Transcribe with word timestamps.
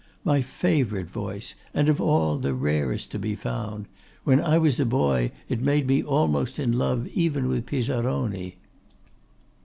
'My 0.23 0.41
favourite 0.41 1.11
voice; 1.11 1.53
and 1.75 1.87
of 1.87 2.01
all, 2.01 2.39
the 2.39 2.55
rarest 2.55 3.11
to 3.11 3.19
be 3.19 3.35
found. 3.35 3.85
When 4.23 4.39
I 4.39 4.57
was 4.57 4.79
a 4.79 4.83
boy, 4.87 5.31
it 5.47 5.61
made 5.61 5.85
me 5.85 6.01
almost 6.01 6.57
in 6.57 6.71
love 6.71 7.07
even 7.09 7.47
with 7.47 7.67
Pisaroni. 7.67 8.55